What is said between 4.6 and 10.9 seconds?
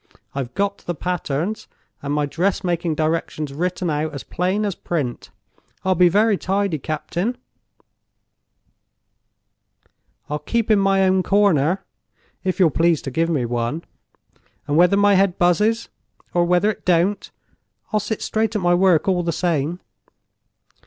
as print. I'll be very tidy, captain; I'll keep in